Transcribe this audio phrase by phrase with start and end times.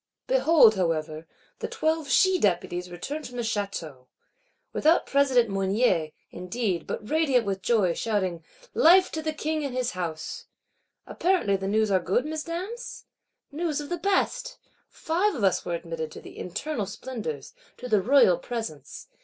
[0.25, 1.27] Behold, however,
[1.59, 4.07] the Twelve She deputies return from the Château.
[4.73, 8.43] Without President Mounier, indeed; but radiant with joy, shouting
[8.73, 10.47] 'Life to the King and his House.'
[11.05, 13.05] Apparently the news are good, Mesdames?
[13.51, 14.57] News of the best!
[14.89, 19.05] Five of us were admitted to the internal splendours, to the Royal Presence.